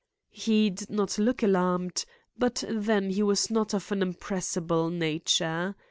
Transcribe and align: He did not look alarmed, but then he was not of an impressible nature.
He 0.33 0.71
did 0.71 0.89
not 0.89 1.19
look 1.19 1.43
alarmed, 1.43 2.05
but 2.35 2.63
then 2.67 3.11
he 3.11 3.21
was 3.21 3.51
not 3.51 3.75
of 3.75 3.91
an 3.91 4.01
impressible 4.01 4.89
nature. 4.89 5.75